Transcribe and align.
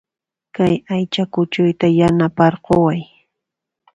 Kay 0.55 0.73
aycha 0.93 1.23
kuchuyta 1.33 1.87
yanaparqukuway 1.99 3.01